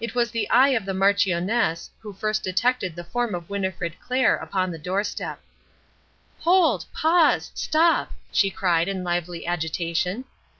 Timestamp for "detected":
2.44-2.94